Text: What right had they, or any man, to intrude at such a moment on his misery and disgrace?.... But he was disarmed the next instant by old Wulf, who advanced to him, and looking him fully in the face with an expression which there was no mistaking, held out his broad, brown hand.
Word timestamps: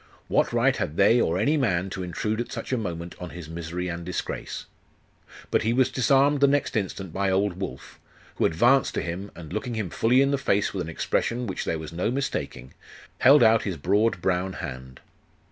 What 0.29 0.51
right 0.51 0.75
had 0.75 0.97
they, 0.97 1.21
or 1.21 1.37
any 1.37 1.57
man, 1.57 1.91
to 1.91 2.01
intrude 2.01 2.41
at 2.41 2.51
such 2.51 2.73
a 2.73 2.77
moment 2.79 3.13
on 3.19 3.29
his 3.29 3.47
misery 3.47 3.87
and 3.87 4.03
disgrace?.... 4.03 4.65
But 5.51 5.61
he 5.61 5.73
was 5.73 5.91
disarmed 5.91 6.39
the 6.39 6.47
next 6.47 6.75
instant 6.75 7.13
by 7.13 7.29
old 7.29 7.59
Wulf, 7.61 7.99
who 8.37 8.45
advanced 8.45 8.95
to 8.95 9.03
him, 9.03 9.29
and 9.35 9.53
looking 9.53 9.75
him 9.75 9.91
fully 9.91 10.23
in 10.23 10.31
the 10.31 10.39
face 10.39 10.73
with 10.73 10.81
an 10.81 10.89
expression 10.89 11.45
which 11.45 11.65
there 11.65 11.77
was 11.77 11.93
no 11.93 12.09
mistaking, 12.09 12.73
held 13.19 13.43
out 13.43 13.61
his 13.61 13.77
broad, 13.77 14.21
brown 14.23 14.53
hand. 14.53 15.01